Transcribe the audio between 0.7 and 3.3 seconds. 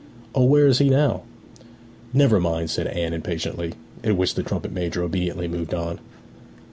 he now?' 'Never mind,' said Anne